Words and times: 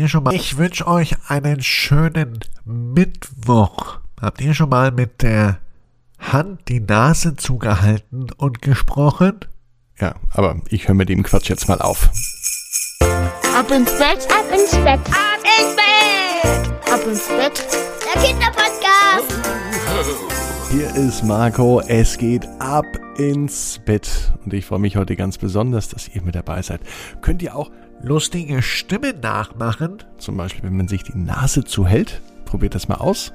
Ich 0.00 0.56
wünsche 0.56 0.86
euch 0.86 1.16
einen 1.26 1.60
schönen 1.60 2.38
Mittwoch. 2.64 3.98
Habt 4.20 4.40
ihr 4.40 4.54
schon 4.54 4.68
mal 4.68 4.92
mit 4.92 5.22
der 5.22 5.58
Hand 6.20 6.68
die 6.68 6.78
Nase 6.78 7.34
zugehalten 7.34 8.30
und 8.36 8.62
gesprochen? 8.62 9.40
Ja, 9.98 10.14
aber 10.30 10.60
ich 10.68 10.86
höre 10.86 10.94
mit 10.94 11.08
dem 11.08 11.24
Quatsch 11.24 11.48
jetzt 11.48 11.66
mal 11.66 11.80
auf. 11.80 12.10
Ab 13.56 13.70
ins 13.72 13.90
Bett, 13.98 14.28
ab 14.30 14.44
ins 14.52 14.70
Bett, 14.70 15.00
ab 15.10 15.42
ins 15.42 15.74
Bett, 15.74 16.92
ab 16.92 17.04
ins 17.04 17.26
Bett. 17.26 17.66
Der 18.14 18.22
Kinderpodcast. 18.22 18.67
Hier 20.70 20.94
ist 20.96 21.24
Marco, 21.24 21.80
es 21.80 22.18
geht 22.18 22.46
ab 22.58 22.84
ins 23.16 23.80
Bett 23.86 24.34
und 24.44 24.52
ich 24.52 24.66
freue 24.66 24.78
mich 24.78 24.96
heute 24.96 25.16
ganz 25.16 25.38
besonders, 25.38 25.88
dass 25.88 26.08
ihr 26.14 26.20
mit 26.20 26.34
dabei 26.34 26.60
seid. 26.60 26.82
Könnt 27.22 27.40
ihr 27.40 27.56
auch 27.56 27.70
Lustige 28.02 28.60
Stimmen 28.60 29.18
nachmachen? 29.20 30.04
zum 30.18 30.36
Beispiel, 30.36 30.64
wenn 30.64 30.76
man 30.76 30.86
sich 30.86 31.04
die 31.04 31.16
Nase 31.16 31.64
zuhält, 31.64 32.20
probiert 32.44 32.74
das 32.74 32.86
mal 32.86 32.96
aus. 32.96 33.32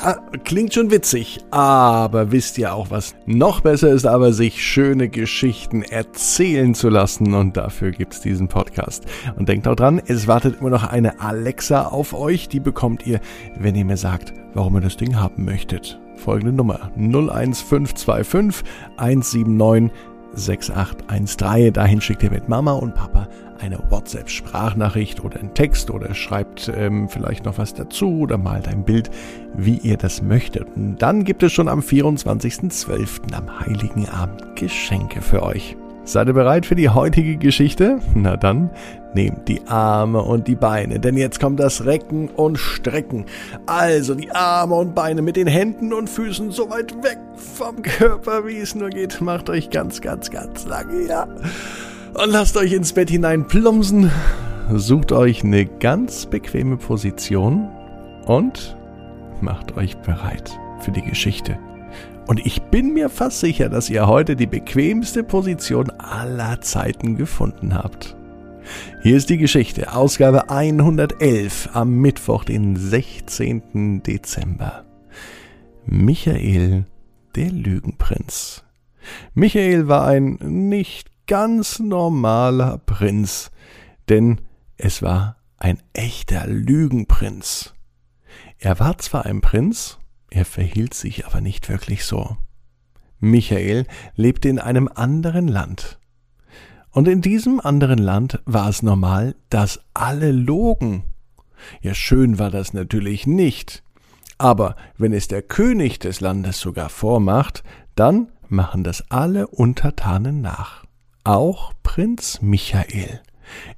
Ja, 0.00 0.16
klingt 0.44 0.74
schon 0.74 0.90
witzig, 0.90 1.40
aber 1.50 2.30
wisst 2.30 2.56
ihr 2.58 2.72
auch 2.72 2.90
was? 2.90 3.16
Noch 3.26 3.60
besser 3.60 3.90
ist 3.90 4.06
aber, 4.06 4.32
sich 4.32 4.62
schöne 4.64 5.08
Geschichten 5.08 5.82
erzählen 5.82 6.74
zu 6.74 6.88
lassen 6.88 7.34
und 7.34 7.56
dafür 7.56 7.90
gibt's 7.90 8.20
diesen 8.20 8.48
Podcast. 8.48 9.04
Und 9.36 9.48
denkt 9.48 9.66
auch 9.66 9.74
dran, 9.74 10.00
es 10.06 10.28
wartet 10.28 10.60
immer 10.60 10.70
noch 10.70 10.84
eine 10.84 11.20
Alexa 11.20 11.86
auf 11.86 12.14
euch, 12.14 12.48
die 12.48 12.60
bekommt 12.60 13.06
ihr, 13.06 13.20
wenn 13.58 13.74
ihr 13.74 13.84
mir 13.84 13.96
sagt, 13.96 14.32
warum 14.54 14.76
ihr 14.76 14.82
das 14.82 14.96
Ding 14.96 15.16
haben 15.16 15.44
möchtet. 15.44 16.00
Folgende 16.14 16.52
Nummer 16.52 16.92
01525 16.96 18.64
179 18.96 19.90
6813. 20.34 21.72
Dahin 21.72 22.00
schickt 22.00 22.22
ihr 22.22 22.30
mit 22.30 22.48
Mama 22.48 22.72
und 22.72 22.94
Papa 22.94 23.28
eine 23.60 23.78
WhatsApp-Sprachnachricht 23.90 25.24
oder 25.24 25.40
einen 25.40 25.54
Text 25.54 25.90
oder 25.90 26.14
schreibt 26.14 26.70
ähm, 26.74 27.08
vielleicht 27.08 27.44
noch 27.44 27.58
was 27.58 27.74
dazu 27.74 28.20
oder 28.20 28.38
malt 28.38 28.68
ein 28.68 28.84
Bild, 28.84 29.10
wie 29.54 29.78
ihr 29.78 29.96
das 29.96 30.22
möchtet. 30.22 30.66
Und 30.76 30.98
dann 30.98 31.24
gibt 31.24 31.42
es 31.42 31.52
schon 31.52 31.68
am 31.68 31.80
24.12. 31.80 33.32
am 33.34 33.60
Heiligen 33.60 34.08
Abend 34.08 34.56
Geschenke 34.56 35.22
für 35.22 35.42
euch. 35.42 35.76
Seid 36.04 36.28
ihr 36.28 36.32
bereit 36.32 36.64
für 36.64 36.74
die 36.74 36.88
heutige 36.88 37.36
Geschichte? 37.36 37.98
Na 38.14 38.36
dann, 38.36 38.70
nehmt 39.14 39.48
die 39.48 39.62
Arme 39.66 40.22
und 40.22 40.48
die 40.48 40.54
Beine, 40.54 41.00
denn 41.00 41.16
jetzt 41.16 41.40
kommt 41.40 41.60
das 41.60 41.84
Recken 41.84 42.28
und 42.28 42.58
Strecken. 42.58 43.26
Also 43.66 44.14
die 44.14 44.30
Arme 44.30 44.74
und 44.74 44.94
Beine 44.94 45.22
mit 45.22 45.36
den 45.36 45.46
Händen 45.46 45.92
und 45.92 46.08
Füßen 46.08 46.50
so 46.50 46.70
weit 46.70 47.02
weg 47.02 47.18
vom 47.36 47.82
Körper, 47.82 48.46
wie 48.46 48.58
es 48.58 48.74
nur 48.74 48.90
geht. 48.90 49.20
Macht 49.20 49.50
euch 49.50 49.70
ganz, 49.70 50.00
ganz, 50.00 50.30
ganz 50.30 50.66
lange, 50.66 51.06
ja. 51.08 51.26
Und 52.14 52.30
lasst 52.30 52.56
euch 52.56 52.72
ins 52.72 52.92
Bett 52.92 53.10
hinein 53.10 53.46
plumpsen. 53.46 54.10
Sucht 54.74 55.12
euch 55.12 55.44
eine 55.44 55.64
ganz 55.64 56.26
bequeme 56.26 56.76
Position 56.76 57.68
und 58.26 58.76
macht 59.40 59.76
euch 59.76 59.96
bereit 59.98 60.58
für 60.80 60.90
die 60.90 61.02
Geschichte. 61.02 61.58
Und 62.26 62.44
ich 62.44 62.60
bin 62.64 62.92
mir 62.92 63.08
fast 63.08 63.40
sicher, 63.40 63.70
dass 63.70 63.88
ihr 63.88 64.06
heute 64.06 64.36
die 64.36 64.46
bequemste 64.46 65.24
Position 65.24 65.90
aller 65.90 66.60
Zeiten 66.60 67.16
gefunden 67.16 67.74
habt. 67.74 68.17
Hier 69.02 69.16
ist 69.16 69.30
die 69.30 69.38
Geschichte, 69.38 69.92
Ausgabe 69.94 70.50
111 70.50 71.70
am 71.72 71.94
Mittwoch, 71.94 72.44
den 72.44 72.76
16. 72.76 74.02
Dezember. 74.02 74.84
Michael, 75.86 76.86
der 77.34 77.50
Lügenprinz. 77.50 78.64
Michael 79.34 79.88
war 79.88 80.06
ein 80.06 80.38
nicht 80.40 81.10
ganz 81.26 81.78
normaler 81.78 82.78
Prinz, 82.78 83.50
denn 84.08 84.40
es 84.76 85.02
war 85.02 85.36
ein 85.56 85.78
echter 85.92 86.46
Lügenprinz. 86.46 87.74
Er 88.58 88.80
war 88.80 88.98
zwar 88.98 89.26
ein 89.26 89.40
Prinz, 89.40 89.98
er 90.30 90.44
verhielt 90.44 90.94
sich 90.94 91.26
aber 91.26 91.40
nicht 91.40 91.68
wirklich 91.68 92.04
so. 92.04 92.36
Michael 93.20 93.86
lebte 94.14 94.48
in 94.48 94.58
einem 94.58 94.88
anderen 94.92 95.48
Land. 95.48 95.97
Und 96.90 97.08
in 97.08 97.20
diesem 97.20 97.60
anderen 97.60 97.98
Land 97.98 98.40
war 98.44 98.68
es 98.68 98.82
normal, 98.82 99.34
dass 99.50 99.80
alle 99.94 100.32
logen. 100.32 101.04
Ja, 101.82 101.94
schön 101.94 102.38
war 102.38 102.50
das 102.50 102.72
natürlich 102.72 103.26
nicht. 103.26 103.82
Aber 104.38 104.76
wenn 104.96 105.12
es 105.12 105.28
der 105.28 105.42
König 105.42 105.98
des 105.98 106.20
Landes 106.20 106.60
sogar 106.60 106.88
vormacht, 106.88 107.64
dann 107.96 108.28
machen 108.48 108.84
das 108.84 109.10
alle 109.10 109.48
Untertanen 109.48 110.40
nach. 110.40 110.84
Auch 111.24 111.72
Prinz 111.82 112.40
Michael. 112.40 113.20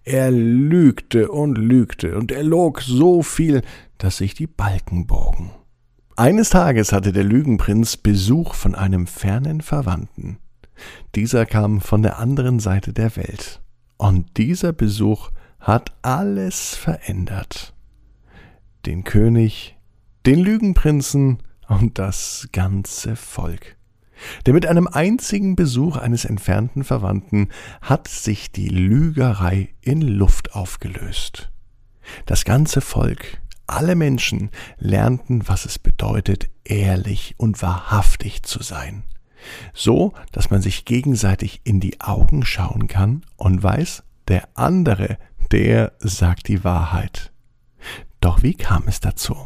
Er 0.04 0.30
lügte 0.30 1.30
und 1.30 1.56
lügte, 1.56 2.16
und 2.16 2.32
er 2.32 2.42
log 2.42 2.82
so 2.82 3.22
viel, 3.22 3.62
dass 3.98 4.18
sich 4.18 4.34
die 4.34 4.46
Balken 4.46 5.06
bogen. 5.06 5.50
Eines 6.16 6.50
Tages 6.50 6.92
hatte 6.92 7.12
der 7.12 7.24
Lügenprinz 7.24 7.96
Besuch 7.96 8.54
von 8.54 8.74
einem 8.74 9.06
fernen 9.06 9.62
Verwandten. 9.62 10.38
Dieser 11.14 11.46
kam 11.46 11.80
von 11.80 12.02
der 12.02 12.18
anderen 12.18 12.60
Seite 12.60 12.92
der 12.92 13.16
Welt. 13.16 13.60
Und 13.96 14.36
dieser 14.38 14.72
Besuch 14.72 15.30
hat 15.58 15.92
alles 16.02 16.74
verändert. 16.74 17.74
Den 18.86 19.04
König, 19.04 19.76
den 20.26 20.40
Lügenprinzen 20.40 21.38
und 21.68 21.98
das 21.98 22.48
ganze 22.52 23.16
Volk. 23.16 23.76
Denn 24.44 24.54
mit 24.54 24.66
einem 24.66 24.86
einzigen 24.86 25.56
Besuch 25.56 25.96
eines 25.96 26.24
entfernten 26.24 26.84
Verwandten 26.84 27.48
hat 27.80 28.08
sich 28.08 28.52
die 28.52 28.68
Lügerei 28.68 29.70
in 29.80 30.02
Luft 30.02 30.54
aufgelöst. 30.54 31.50
Das 32.26 32.44
ganze 32.44 32.80
Volk, 32.80 33.40
alle 33.66 33.94
Menschen 33.94 34.50
lernten, 34.78 35.46
was 35.48 35.64
es 35.64 35.78
bedeutet, 35.78 36.50
ehrlich 36.64 37.34
und 37.38 37.62
wahrhaftig 37.62 38.42
zu 38.42 38.62
sein. 38.62 39.04
So, 39.72 40.12
dass 40.32 40.50
man 40.50 40.62
sich 40.62 40.84
gegenseitig 40.84 41.60
in 41.64 41.80
die 41.80 42.00
Augen 42.00 42.44
schauen 42.44 42.88
kann 42.88 43.22
und 43.36 43.62
weiß, 43.62 44.02
der 44.28 44.48
andere, 44.54 45.18
der 45.50 45.92
sagt 45.98 46.48
die 46.48 46.64
Wahrheit. 46.64 47.32
Doch 48.20 48.42
wie 48.42 48.54
kam 48.54 48.84
es 48.86 49.00
dazu? 49.00 49.36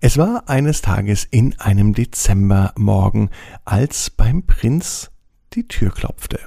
Es 0.00 0.18
war 0.18 0.48
eines 0.48 0.82
Tages 0.82 1.24
in 1.24 1.58
einem 1.60 1.94
Dezembermorgen, 1.94 3.30
als 3.64 4.10
beim 4.10 4.44
Prinz 4.44 5.10
die 5.54 5.68
Tür 5.68 5.90
klopfte. 5.90 6.40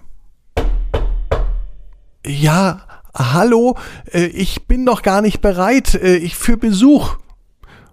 Ja, 2.26 2.88
hallo, 3.14 3.78
äh, 4.12 4.26
ich 4.26 4.68
bin 4.68 4.84
noch 4.84 5.02
gar 5.02 5.22
nicht 5.22 5.42
bereit, 5.42 5.96
äh, 5.96 6.18
ich 6.18 6.36
für 6.36 6.58
Besuch. 6.58 7.18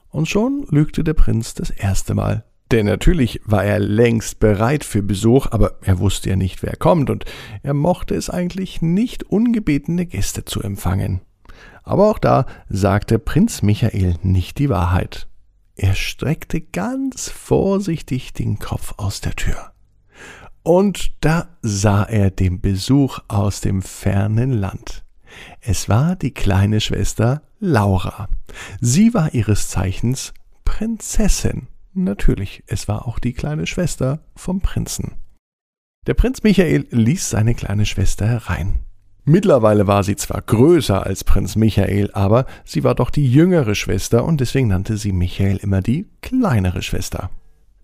Und 0.09 0.29
schon 0.29 0.67
lügte 0.71 1.05
der 1.05 1.15
Prinz 1.15 1.55
das 1.55 1.71
erste 1.71 2.15
Mal. 2.15 2.45
Denn 2.73 2.87
natürlich 2.87 3.39
war 3.45 3.65
er 3.65 3.79
längst 3.79 4.41
bereit 4.41 4.83
für 4.83 5.03
Besuch, 5.03 5.47
aber 5.51 5.77
er 5.83 5.99
wusste 5.99 6.31
ja 6.31 6.37
nicht, 6.37 6.63
wer 6.63 6.75
kommt, 6.75 7.11
und 7.11 7.27
er 7.63 7.75
mochte 7.75 8.15
es 8.15 8.31
eigentlich 8.31 8.81
nicht, 8.81 9.25
ungebetene 9.25 10.07
Gäste 10.07 10.47
zu 10.47 10.63
empfangen. 10.63 11.21
Aber 11.83 12.11
auch 12.11 12.19
da 12.19 12.47
sagte 12.71 13.19
Prinz 13.19 13.61
Michael 13.61 14.17
nicht 14.23 14.59
die 14.59 14.71
Wahrheit. 14.71 15.29
Er 15.77 15.95
streckte 15.95 16.63
ganz 16.63 17.29
vorsichtig 17.29 18.33
den 18.33 18.59
Kopf 18.59 18.95
aus 18.97 19.21
der 19.21 19.37
Tür. 19.37 19.73
Und 20.63 21.13
da 21.21 21.49
sah 21.61 22.05
er 22.05 22.31
den 22.31 22.63
Besuch 22.63 23.19
aus 23.29 23.61
dem 23.61 23.83
fernen 23.83 24.51
Land. 24.51 25.05
Es 25.61 25.91
war 25.91 26.17
die 26.17 26.33
kleine 26.33 26.81
Schwester 26.81 27.43
Laura. 27.61 28.29
Sie 28.81 29.13
war 29.13 29.35
ihres 29.35 29.69
Zeichens 29.69 30.33
Prinzessin. 30.65 31.69
Natürlich, 31.95 32.63
es 32.67 32.89
war 32.89 33.07
auch 33.07 33.19
die 33.19 33.35
kleine 33.35 33.67
Schwester 33.67 34.25
vom 34.35 34.61
Prinzen. 34.61 35.13
Der 36.07 36.15
Prinz 36.15 36.43
Michael 36.43 36.87
ließ 36.91 37.31
seine 37.31 37.55
kleine 37.55 37.87
Schwester 37.87 38.27
herein. 38.27 38.81
Mittlerweile 39.25 39.87
war 39.87 40.03
sie 40.03 40.17
zwar 40.17 40.43
größer 40.43 41.07
als 41.07 41.23
Prinz 41.23 41.55
Michael, 41.55 42.11
aber 42.13 42.47
sie 42.65 42.83
war 42.83 42.97
doch 42.97 43.11
die 43.11 43.31
jüngere 43.31 43.77
Schwester 43.77 44.25
und 44.25 44.41
deswegen 44.41 44.69
nannte 44.69 44.97
sie 44.97 45.13
Michael 45.13 45.59
immer 45.59 45.81
die 45.81 46.07
kleinere 46.23 46.83
Schwester. 46.83 47.31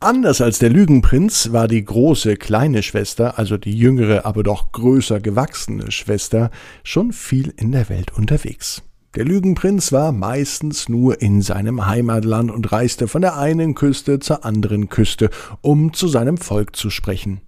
Anders 0.01 0.41
als 0.41 0.59
der 0.59 0.71
Lügenprinz 0.71 1.53
war 1.53 1.69
die 1.69 1.85
große 1.85 2.37
kleine 2.37 2.83
Schwester, 2.83 3.39
also 3.39 3.57
die 3.57 3.77
jüngere, 3.77 4.27
aber 4.27 4.43
doch 4.43 4.73
größer 4.73 5.21
gewachsene 5.21 5.91
Schwester, 5.91 6.51
schon 6.83 7.13
viel 7.13 7.53
in 7.57 7.73
der 7.73 7.89
Welt 7.89 8.13
unterwegs. 8.17 8.83
Der 9.19 9.25
Lügenprinz 9.25 9.91
war 9.91 10.13
meistens 10.13 10.89
nur 10.89 11.21
in 11.21 11.43
seinem 11.43 11.87
Heimatland 11.87 12.53
und 12.53 12.71
reiste 12.71 13.09
von 13.09 13.21
der 13.21 13.37
einen 13.37 13.75
Küste 13.75 14.21
zur 14.21 14.45
anderen 14.45 14.91
Küste, 14.91 15.31
um 15.61 15.93
zu 15.93 16.07
seinem 16.07 16.37
Volk 16.37 16.77
zu 16.77 16.89
sprechen. 16.89 17.41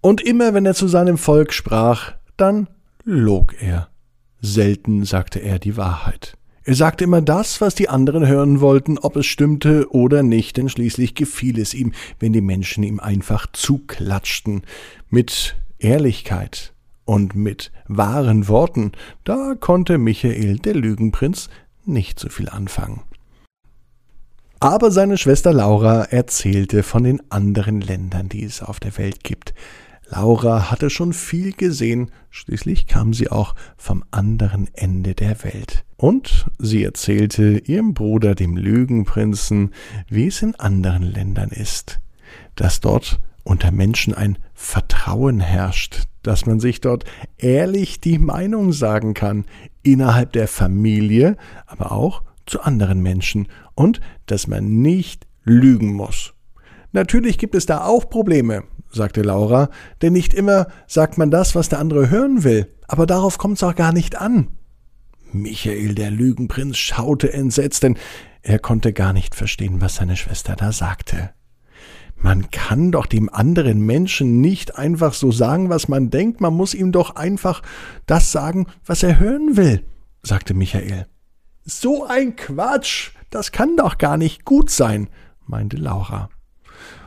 Und 0.00 0.22
immer 0.22 0.54
wenn 0.54 0.64
er 0.64 0.72
zu 0.72 0.88
seinem 0.88 1.18
Volk 1.18 1.52
sprach, 1.52 2.14
dann 2.38 2.68
log 3.04 3.54
er. 3.60 3.90
Selten 4.40 5.04
sagte 5.04 5.40
er 5.40 5.58
die 5.58 5.76
Wahrheit. 5.76 6.38
Er 6.64 6.74
sagte 6.74 7.04
immer 7.04 7.20
das, 7.20 7.60
was 7.60 7.74
die 7.74 7.90
anderen 7.90 8.26
hören 8.26 8.62
wollten, 8.62 8.96
ob 8.96 9.16
es 9.16 9.26
stimmte 9.26 9.92
oder 9.92 10.22
nicht, 10.22 10.56
denn 10.56 10.70
schließlich 10.70 11.14
gefiel 11.14 11.60
es 11.60 11.74
ihm, 11.74 11.92
wenn 12.18 12.32
die 12.32 12.40
Menschen 12.40 12.82
ihm 12.82 12.98
einfach 12.98 13.46
zuklatschten. 13.52 14.62
Mit 15.10 15.54
Ehrlichkeit 15.78 16.72
Und 17.04 17.34
mit 17.34 17.72
wahren 17.88 18.48
Worten, 18.48 18.92
da 19.24 19.54
konnte 19.58 19.98
Michael, 19.98 20.58
der 20.58 20.74
Lügenprinz, 20.74 21.48
nicht 21.84 22.20
so 22.20 22.28
viel 22.28 22.48
anfangen. 22.48 23.02
Aber 24.60 24.90
seine 24.90 25.16
Schwester 25.16 25.54
Laura 25.54 26.04
erzählte 26.04 26.82
von 26.82 27.02
den 27.02 27.22
anderen 27.30 27.80
Ländern, 27.80 28.28
die 28.28 28.44
es 28.44 28.62
auf 28.62 28.78
der 28.78 28.98
Welt 28.98 29.24
gibt. 29.24 29.54
Laura 30.10 30.70
hatte 30.70 30.90
schon 30.90 31.12
viel 31.12 31.52
gesehen, 31.52 32.10
schließlich 32.30 32.86
kam 32.86 33.14
sie 33.14 33.30
auch 33.30 33.54
vom 33.76 34.04
anderen 34.10 34.68
Ende 34.74 35.14
der 35.14 35.42
Welt. 35.44 35.84
Und 35.96 36.46
sie 36.58 36.84
erzählte 36.84 37.58
ihrem 37.58 37.94
Bruder, 37.94 38.34
dem 38.34 38.56
Lügenprinzen, 38.56 39.72
wie 40.08 40.26
es 40.26 40.42
in 40.42 40.56
anderen 40.56 41.04
Ländern 41.04 41.50
ist, 41.50 42.00
dass 42.56 42.80
dort 42.80 43.20
unter 43.44 43.70
Menschen 43.70 44.12
ein 44.12 44.36
Vertrauen 44.52 45.40
herrscht, 45.40 46.02
dass 46.22 46.46
man 46.46 46.60
sich 46.60 46.80
dort 46.80 47.04
ehrlich 47.38 48.00
die 48.00 48.18
Meinung 48.18 48.72
sagen 48.72 49.14
kann, 49.14 49.44
innerhalb 49.82 50.32
der 50.32 50.48
Familie, 50.48 51.36
aber 51.66 51.92
auch 51.92 52.22
zu 52.46 52.60
anderen 52.60 53.02
Menschen, 53.02 53.48
und 53.74 54.00
dass 54.26 54.46
man 54.46 54.82
nicht 54.82 55.26
lügen 55.44 55.92
muss. 55.92 56.34
Natürlich 56.92 57.38
gibt 57.38 57.54
es 57.54 57.66
da 57.66 57.84
auch 57.84 58.10
Probleme, 58.10 58.64
sagte 58.90 59.22
Laura, 59.22 59.70
denn 60.02 60.12
nicht 60.12 60.34
immer 60.34 60.66
sagt 60.86 61.18
man 61.18 61.30
das, 61.30 61.54
was 61.54 61.68
der 61.68 61.78
andere 61.78 62.10
hören 62.10 62.44
will, 62.44 62.66
aber 62.88 63.06
darauf 63.06 63.38
kommt 63.38 63.56
es 63.56 63.62
auch 63.62 63.76
gar 63.76 63.92
nicht 63.92 64.20
an. 64.20 64.48
Michael, 65.32 65.94
der 65.94 66.10
Lügenprinz, 66.10 66.76
schaute 66.76 67.32
entsetzt, 67.32 67.84
denn 67.84 67.96
er 68.42 68.58
konnte 68.58 68.92
gar 68.92 69.12
nicht 69.12 69.34
verstehen, 69.34 69.80
was 69.80 69.96
seine 69.96 70.16
Schwester 70.16 70.56
da 70.56 70.72
sagte. 70.72 71.30
Man 72.22 72.50
kann 72.50 72.92
doch 72.92 73.06
dem 73.06 73.32
anderen 73.32 73.80
Menschen 73.80 74.40
nicht 74.40 74.76
einfach 74.76 75.14
so 75.14 75.32
sagen, 75.32 75.70
was 75.70 75.88
man 75.88 76.10
denkt, 76.10 76.40
man 76.40 76.54
muss 76.54 76.74
ihm 76.74 76.92
doch 76.92 77.16
einfach 77.16 77.62
das 78.06 78.30
sagen, 78.30 78.66
was 78.84 79.02
er 79.02 79.18
hören 79.18 79.56
will, 79.56 79.84
sagte 80.22 80.52
Michael. 80.52 81.06
So 81.64 82.04
ein 82.04 82.36
Quatsch, 82.36 83.12
das 83.30 83.52
kann 83.52 83.76
doch 83.76 83.96
gar 83.96 84.18
nicht 84.18 84.44
gut 84.44 84.70
sein, 84.70 85.08
meinte 85.46 85.76
Laura. 85.76 86.28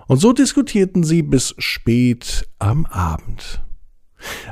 Und 0.07 0.17
so 0.17 0.33
diskutierten 0.33 1.03
sie 1.03 1.21
bis 1.21 1.53
spät 1.59 2.47
am 2.59 2.85
Abend. 2.87 3.63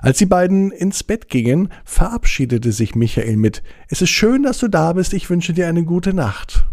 Als 0.01 0.17
die 0.17 0.25
beiden 0.25 0.71
ins 0.71 1.03
Bett 1.03 1.29
gingen, 1.29 1.69
verabschiedete 1.85 2.71
sich 2.71 2.93
Michael 2.93 3.37
mit 3.37 3.63
Es 3.87 4.01
ist 4.01 4.09
schön, 4.09 4.43
dass 4.43 4.59
du 4.59 4.67
da 4.67 4.93
bist, 4.93 5.13
ich 5.13 5.29
wünsche 5.29 5.53
dir 5.53 5.67
eine 5.67 5.85
gute 5.85 6.13
Nacht. 6.13 6.65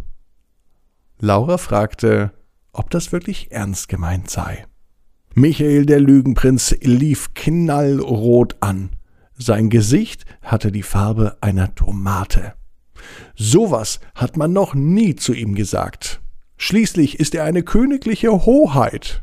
Laura 1.21 1.59
fragte, 1.59 2.33
ob 2.73 2.91
das 2.91 3.13
wirklich 3.13 3.51
ernst 3.51 3.89
gemeint 3.89 4.31
sei. 4.31 4.67
Michael 5.35 5.87
der 5.87 6.01
Lügenprinz 6.01 6.75
lief 6.81 7.35
knallrot 7.35 8.57
an. 8.61 8.91
Sein 9.37 9.71
Gesicht 9.71 10.25
hatte 10.43 10.73
die 10.73 10.83
Farbe 10.83 11.37
einer 11.41 11.75
Tomate. 11.75 12.55
Sowas 13.37 14.01
hat 14.15 14.37
man 14.37 14.53
noch 14.53 14.75
nie 14.75 15.15
zu 15.15 15.33
ihm 15.33 15.55
gesagt. 15.55 16.21
Schließlich 16.57 17.21
ist 17.21 17.35
er 17.37 17.45
eine 17.45 17.63
königliche 17.63 18.47
Hoheit. 18.47 19.23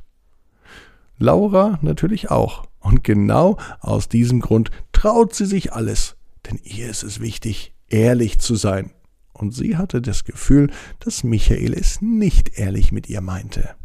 Laura 1.18 1.80
natürlich 1.82 2.32
auch. 2.32 2.66
Und 2.80 3.04
genau 3.04 3.58
aus 3.82 4.10
diesem 4.10 4.42
Grund 4.42 4.70
traut 4.94 5.34
sie 5.34 5.46
sich 5.46 5.74
alles, 5.74 6.16
denn 6.46 6.60
ihr 6.64 6.88
ist 6.88 7.04
es 7.04 7.20
wichtig, 7.20 7.74
ehrlich 7.90 8.40
zu 8.40 8.56
sein 8.56 8.92
und 9.36 9.52
sie 9.52 9.78
hatte 9.78 10.02
das 10.02 10.24
Gefühl, 10.24 10.72
dass 11.00 11.24
Michael 11.24 11.74
es 11.74 12.02
nicht 12.02 12.58
ehrlich 12.58 12.92
mit 12.92 13.10
ihr 13.10 13.22
meinte. 13.22 13.76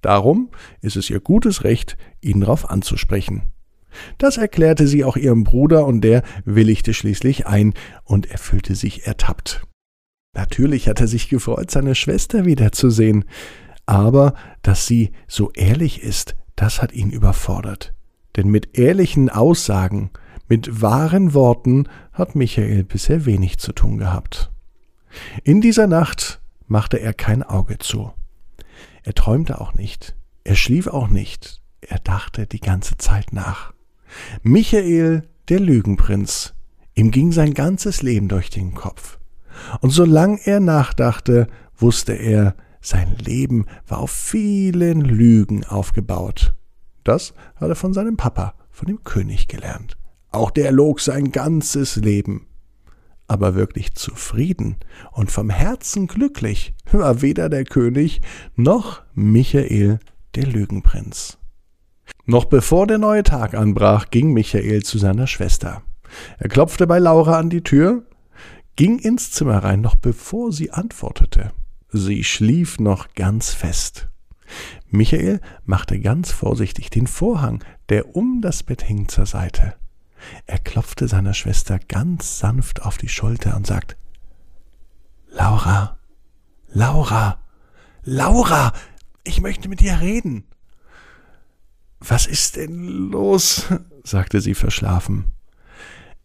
Darum 0.00 0.50
ist 0.80 0.96
es 0.96 1.10
ihr 1.10 1.20
gutes 1.20 1.64
Recht, 1.64 1.96
ihn 2.20 2.40
darauf 2.40 2.70
anzusprechen. 2.70 3.42
Das 4.18 4.36
erklärte 4.36 4.86
sie 4.86 5.04
auch 5.04 5.16
ihrem 5.16 5.44
Bruder, 5.44 5.86
und 5.86 6.02
der 6.02 6.22
willigte 6.44 6.94
schließlich 6.94 7.46
ein, 7.46 7.74
und 8.04 8.30
er 8.30 8.38
fühlte 8.38 8.74
sich 8.74 9.06
ertappt. 9.06 9.62
Natürlich 10.34 10.88
hat 10.88 11.00
er 11.00 11.08
sich 11.08 11.28
gefreut, 11.28 11.70
seine 11.70 11.94
Schwester 11.94 12.44
wiederzusehen, 12.44 13.24
aber 13.86 14.34
dass 14.62 14.86
sie 14.86 15.12
so 15.26 15.50
ehrlich 15.52 16.02
ist, 16.02 16.36
das 16.54 16.82
hat 16.82 16.92
ihn 16.92 17.10
überfordert. 17.10 17.94
Denn 18.36 18.48
mit 18.48 18.78
ehrlichen 18.78 19.30
Aussagen, 19.30 20.10
mit 20.48 20.80
wahren 20.80 21.34
Worten 21.34 21.88
hat 22.12 22.34
Michael 22.34 22.84
bisher 22.84 23.26
wenig 23.26 23.58
zu 23.58 23.72
tun 23.72 23.98
gehabt. 23.98 24.50
In 25.44 25.60
dieser 25.60 25.86
Nacht 25.86 26.40
machte 26.66 26.98
er 26.98 27.14
kein 27.14 27.42
Auge 27.42 27.78
zu. 27.78 28.12
Er 29.02 29.14
träumte 29.14 29.60
auch 29.60 29.74
nicht, 29.74 30.16
er 30.44 30.54
schlief 30.54 30.86
auch 30.86 31.08
nicht, 31.08 31.62
er 31.80 31.98
dachte 31.98 32.46
die 32.46 32.60
ganze 32.60 32.98
Zeit 32.98 33.32
nach. 33.32 33.72
Michael, 34.42 35.28
der 35.48 35.60
Lügenprinz, 35.60 36.54
ihm 36.94 37.10
ging 37.10 37.32
sein 37.32 37.54
ganzes 37.54 38.02
Leben 38.02 38.28
durch 38.28 38.50
den 38.50 38.74
Kopf. 38.74 39.18
Und 39.80 39.90
solange 39.90 40.38
er 40.44 40.60
nachdachte, 40.60 41.48
wusste 41.76 42.12
er, 42.12 42.54
sein 42.80 43.16
Leben 43.16 43.66
war 43.86 43.98
auf 43.98 44.10
vielen 44.10 45.00
Lügen 45.00 45.64
aufgebaut. 45.64 46.54
Das 47.04 47.34
hat 47.56 47.68
er 47.68 47.74
von 47.74 47.92
seinem 47.92 48.16
Papa, 48.16 48.54
von 48.70 48.86
dem 48.86 49.02
König 49.04 49.48
gelernt. 49.48 49.96
Auch 50.30 50.50
der 50.50 50.72
log 50.72 51.00
sein 51.00 51.32
ganzes 51.32 51.96
Leben 51.96 52.47
aber 53.28 53.54
wirklich 53.54 53.94
zufrieden 53.94 54.76
und 55.12 55.30
vom 55.30 55.50
Herzen 55.50 56.06
glücklich 56.06 56.74
war 56.90 57.22
weder 57.22 57.48
der 57.48 57.64
König 57.64 58.20
noch 58.56 59.02
Michael 59.14 60.00
der 60.34 60.46
Lügenprinz. 60.46 61.38
Noch 62.24 62.46
bevor 62.46 62.86
der 62.86 62.98
neue 62.98 63.22
Tag 63.22 63.54
anbrach, 63.54 64.10
ging 64.10 64.32
Michael 64.32 64.82
zu 64.82 64.98
seiner 64.98 65.26
Schwester. 65.26 65.82
Er 66.38 66.48
klopfte 66.48 66.86
bei 66.86 66.98
Laura 66.98 67.38
an 67.38 67.50
die 67.50 67.62
Tür, 67.62 68.04
ging 68.76 68.98
ins 68.98 69.30
Zimmer 69.30 69.58
rein, 69.58 69.80
noch 69.80 69.96
bevor 69.96 70.52
sie 70.52 70.70
antwortete. 70.70 71.52
Sie 71.90 72.24
schlief 72.24 72.78
noch 72.78 73.14
ganz 73.14 73.52
fest. 73.54 74.08
Michael 74.90 75.40
machte 75.64 76.00
ganz 76.00 76.32
vorsichtig 76.32 76.90
den 76.90 77.06
Vorhang, 77.06 77.62
der 77.88 78.14
um 78.16 78.40
das 78.40 78.62
Bett 78.62 78.82
hing, 78.82 79.08
zur 79.08 79.26
Seite. 79.26 79.74
Er 80.46 80.58
klopfte 80.58 81.08
seiner 81.08 81.34
Schwester 81.34 81.78
ganz 81.78 82.38
sanft 82.38 82.82
auf 82.82 82.98
die 82.98 83.08
Schulter 83.08 83.56
und 83.56 83.66
sagt 83.66 83.96
Laura, 85.30 85.98
Laura, 86.68 87.38
Laura, 88.02 88.72
ich 89.24 89.40
möchte 89.40 89.68
mit 89.68 89.80
dir 89.80 90.00
reden. 90.00 90.44
Was 92.00 92.26
ist 92.26 92.56
denn 92.56 93.10
los? 93.10 93.66
sagte 94.04 94.40
sie 94.40 94.54
verschlafen. 94.54 95.32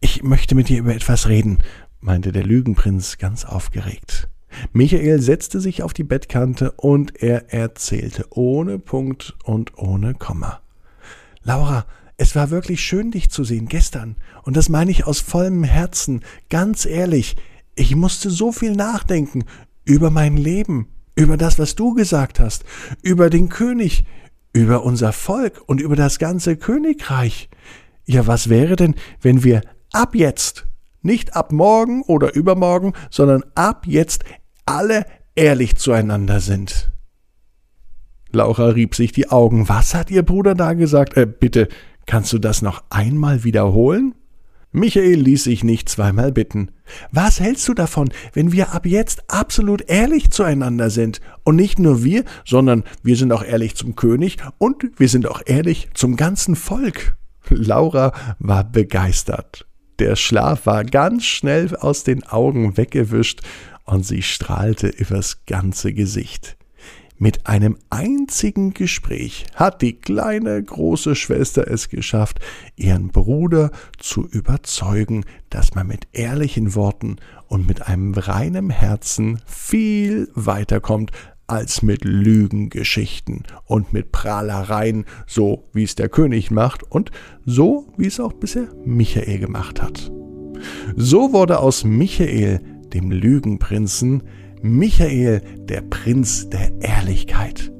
Ich 0.00 0.22
möchte 0.22 0.54
mit 0.54 0.68
dir 0.68 0.78
über 0.78 0.94
etwas 0.94 1.28
reden, 1.28 1.58
meinte 2.00 2.32
der 2.32 2.44
Lügenprinz 2.44 3.18
ganz 3.18 3.44
aufgeregt. 3.44 4.28
Michael 4.72 5.20
setzte 5.20 5.60
sich 5.60 5.82
auf 5.82 5.92
die 5.92 6.04
Bettkante 6.04 6.72
und 6.72 7.22
er 7.22 7.52
erzählte 7.52 8.26
ohne 8.30 8.78
Punkt 8.78 9.34
und 9.44 9.76
ohne 9.78 10.14
Komma. 10.14 10.60
Laura, 11.42 11.86
es 12.24 12.34
war 12.34 12.48
wirklich 12.48 12.80
schön, 12.80 13.10
dich 13.10 13.28
zu 13.28 13.44
sehen 13.44 13.68
gestern. 13.68 14.16
Und 14.44 14.56
das 14.56 14.70
meine 14.70 14.90
ich 14.90 15.06
aus 15.06 15.20
vollem 15.20 15.62
Herzen, 15.62 16.22
ganz 16.48 16.86
ehrlich. 16.86 17.36
Ich 17.74 17.94
musste 17.94 18.30
so 18.30 18.50
viel 18.50 18.72
nachdenken 18.72 19.44
über 19.84 20.08
mein 20.08 20.38
Leben, 20.38 20.88
über 21.16 21.36
das, 21.36 21.58
was 21.58 21.74
du 21.74 21.92
gesagt 21.92 22.40
hast, 22.40 22.64
über 23.02 23.28
den 23.28 23.50
König, 23.50 24.06
über 24.54 24.84
unser 24.84 25.12
Volk 25.12 25.60
und 25.66 25.82
über 25.82 25.96
das 25.96 26.18
ganze 26.18 26.56
Königreich. 26.56 27.50
Ja, 28.06 28.26
was 28.26 28.48
wäre 28.48 28.76
denn, 28.76 28.94
wenn 29.20 29.44
wir 29.44 29.60
ab 29.92 30.14
jetzt, 30.14 30.64
nicht 31.02 31.36
ab 31.36 31.52
morgen 31.52 32.00
oder 32.04 32.34
übermorgen, 32.34 32.94
sondern 33.10 33.44
ab 33.54 33.82
jetzt 33.86 34.24
alle 34.64 35.04
ehrlich 35.34 35.76
zueinander 35.76 36.40
sind? 36.40 36.90
Laura 38.32 38.68
rieb 38.68 38.94
sich 38.94 39.12
die 39.12 39.28
Augen. 39.28 39.68
Was 39.68 39.94
hat 39.94 40.10
ihr 40.10 40.22
Bruder 40.22 40.54
da 40.54 40.72
gesagt? 40.72 41.16
Äh, 41.16 41.26
bitte, 41.26 41.68
Kannst 42.06 42.32
du 42.32 42.38
das 42.38 42.62
noch 42.62 42.84
einmal 42.90 43.44
wiederholen? 43.44 44.14
Michael 44.76 45.20
ließ 45.20 45.44
sich 45.44 45.62
nicht 45.62 45.88
zweimal 45.88 46.32
bitten. 46.32 46.72
Was 47.12 47.38
hältst 47.38 47.68
du 47.68 47.74
davon, 47.74 48.08
wenn 48.32 48.50
wir 48.50 48.72
ab 48.72 48.86
jetzt 48.86 49.30
absolut 49.30 49.88
ehrlich 49.88 50.30
zueinander 50.30 50.90
sind? 50.90 51.20
Und 51.44 51.54
nicht 51.54 51.78
nur 51.78 52.02
wir, 52.02 52.24
sondern 52.44 52.82
wir 53.04 53.16
sind 53.16 53.32
auch 53.32 53.44
ehrlich 53.44 53.76
zum 53.76 53.94
König 53.94 54.38
und 54.58 54.84
wir 54.96 55.08
sind 55.08 55.28
auch 55.28 55.42
ehrlich 55.46 55.90
zum 55.94 56.16
ganzen 56.16 56.56
Volk. 56.56 57.16
Laura 57.50 58.12
war 58.40 58.64
begeistert. 58.64 59.64
Der 60.00 60.16
Schlaf 60.16 60.66
war 60.66 60.84
ganz 60.84 61.24
schnell 61.24 61.76
aus 61.76 62.02
den 62.02 62.24
Augen 62.24 62.76
weggewischt 62.76 63.42
und 63.84 64.04
sie 64.04 64.22
strahlte 64.22 64.88
übers 64.88 65.44
ganze 65.46 65.92
Gesicht. 65.92 66.56
Mit 67.24 67.46
einem 67.46 67.78
einzigen 67.88 68.74
Gespräch 68.74 69.46
hat 69.54 69.80
die 69.80 69.94
kleine 69.94 70.62
große 70.62 71.14
Schwester 71.14 71.66
es 71.66 71.88
geschafft, 71.88 72.38
ihren 72.76 73.08
Bruder 73.12 73.70
zu 73.98 74.26
überzeugen, 74.26 75.24
dass 75.48 75.74
man 75.74 75.86
mit 75.86 76.06
ehrlichen 76.12 76.74
Worten 76.74 77.16
und 77.48 77.66
mit 77.66 77.80
einem 77.88 78.12
reinen 78.12 78.68
Herzen 78.68 79.40
viel 79.46 80.28
weiterkommt, 80.34 81.12
als 81.46 81.80
mit 81.80 82.04
Lügengeschichten 82.04 83.44
und 83.64 83.94
mit 83.94 84.12
Prahlereien, 84.12 85.06
so 85.26 85.64
wie 85.72 85.84
es 85.84 85.94
der 85.94 86.10
König 86.10 86.50
macht 86.50 86.82
und 86.82 87.10
so 87.46 87.90
wie 87.96 88.08
es 88.08 88.20
auch 88.20 88.34
bisher 88.34 88.68
Michael 88.84 89.38
gemacht 89.38 89.80
hat. 89.80 90.12
So 90.94 91.32
wurde 91.32 91.60
aus 91.60 91.84
Michael, 91.84 92.60
dem 92.92 93.10
Lügenprinzen, 93.10 94.24
Michael, 94.66 95.42
der 95.68 95.82
Prinz 95.82 96.48
der 96.48 96.72
Ehrlichkeit. 96.80 97.70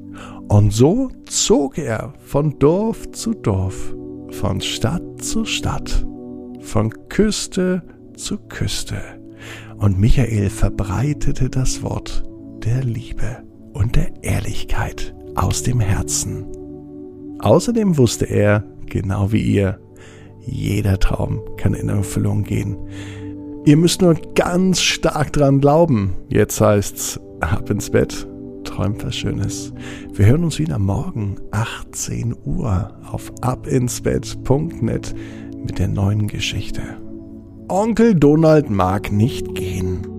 Und 0.47 0.71
so 0.71 1.09
zog 1.25 1.79
er 1.79 2.13
von 2.19 2.59
Dorf 2.59 3.09
zu 3.09 3.33
Dorf, 3.33 3.95
von 4.29 4.61
Stadt 4.61 5.01
zu 5.19 5.45
Stadt, 5.45 6.05
von 6.59 6.93
Küste 7.09 7.81
zu 8.15 8.37
Küste. 8.37 9.01
Und 9.77 9.99
Michael 9.99 10.51
verbreitete 10.51 11.49
das 11.49 11.81
Wort 11.81 12.23
der 12.63 12.83
Liebe 12.83 13.41
und 13.73 13.95
der 13.95 14.23
Ehrlichkeit 14.23 15.15
aus 15.33 15.63
dem 15.63 15.79
Herzen. 15.79 16.45
Außerdem 17.39 17.97
wusste 17.97 18.25
er, 18.25 18.63
genau 18.85 19.31
wie 19.31 19.41
ihr, 19.41 19.79
jeder 20.45 20.99
Traum 20.99 21.41
kann 21.57 21.73
in 21.73 21.89
Erfüllung 21.89 22.43
gehen. 22.43 22.77
Ihr 23.65 23.77
müsst 23.77 24.03
nur 24.03 24.13
ganz 24.35 24.79
stark 24.79 25.33
dran 25.33 25.59
glauben. 25.59 26.13
Jetzt 26.29 26.61
heißt's 26.61 27.19
ab 27.39 27.67
ins 27.71 27.89
Bett, 27.89 28.27
träumt 28.63 29.03
was 29.03 29.15
Schönes. 29.15 29.73
Wir 30.13 30.27
hören 30.27 30.43
uns 30.43 30.59
wieder 30.59 30.77
morgen 30.77 31.37
18 31.49 32.35
Uhr 32.45 32.93
auf 33.11 33.33
abinsbett.net 33.41 35.15
mit 35.65 35.79
der 35.79 35.87
neuen 35.87 36.27
Geschichte. 36.27 36.83
Onkel 37.67 38.13
Donald 38.13 38.69
mag 38.69 39.11
nicht 39.11 39.55
gehen. 39.55 40.14